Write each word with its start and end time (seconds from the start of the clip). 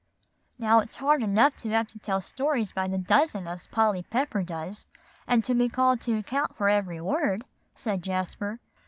"Now, 0.57 0.79
it's 0.79 0.95
hard 0.95 1.21
enough 1.21 1.55
to 1.57 1.69
have 1.69 1.87
to 1.89 1.99
tell 1.99 2.21
stories 2.21 2.71
by 2.71 2.87
the 2.87 2.97
dozen 2.97 3.47
as 3.47 3.67
Polly 3.67 4.01
Pepper 4.01 4.41
does, 4.41 4.87
and 5.27 5.45
be 5.45 5.69
called 5.69 6.01
to 6.01 6.17
account 6.17 6.55
for 6.55 6.69
every 6.69 6.99
word," 6.99 7.45
said 7.75 8.01
Jasper. 8.01 8.59